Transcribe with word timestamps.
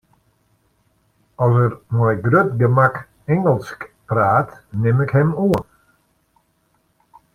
As 1.47 1.53
er 1.63 1.71
mei 1.97 2.15
grut 2.23 2.49
gemak 2.61 2.95
Ingelsk 3.33 3.79
praat, 4.09 4.49
nim 4.81 4.97
ik 5.05 5.11
him 5.17 5.29
oan. 5.45 5.65